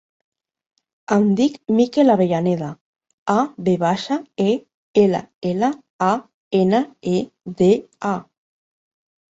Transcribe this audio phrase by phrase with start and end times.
[1.15, 2.71] Em dic Mikel Avellaneda:
[3.35, 3.37] a,
[3.69, 4.59] ve baixa, e,
[5.05, 5.71] ela, ela,
[6.09, 6.13] a,
[6.65, 6.83] ena,
[7.15, 7.17] e,
[7.63, 7.75] de,
[8.17, 8.21] a.